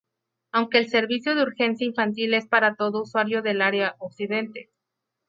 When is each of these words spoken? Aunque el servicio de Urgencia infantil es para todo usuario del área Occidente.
Aunque 0.51 0.79
el 0.79 0.89
servicio 0.89 1.35
de 1.35 1.43
Urgencia 1.43 1.85
infantil 1.85 2.33
es 2.33 2.47
para 2.47 2.73
todo 2.73 3.03
usuario 3.03 3.43
del 3.43 3.61
área 3.61 3.93
Occidente. 3.99 4.71